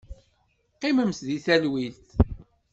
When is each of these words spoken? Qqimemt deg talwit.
Qqimemt 0.73 1.19
deg 1.27 1.37
talwit. 1.45 2.05